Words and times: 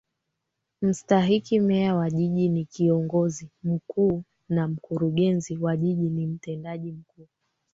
Mstahiki 0.81 1.59
Meya 1.59 1.95
wa 1.95 2.09
Jiji 2.09 2.49
ni 2.49 2.65
Kiongozi 2.65 3.49
Mkuu 3.63 4.23
na 4.49 4.67
Mkurugenzi 4.67 5.57
wa 5.57 5.77
Jiji 5.77 6.09
ni 6.09 6.27
Mtendaji 6.27 6.91
Mkuu 6.91 7.27